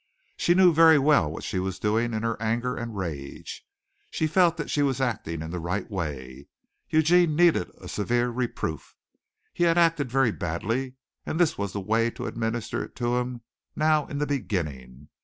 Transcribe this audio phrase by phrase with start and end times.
[0.35, 3.63] She knew very well what she was doing in her anger and rage.
[4.09, 6.47] She felt that she was acting in the right way.
[6.89, 8.95] Eugene needed a severe reproof;
[9.53, 13.41] he had acted very badly, and this was the way to administer it to him
[13.75, 15.09] now in the beginning.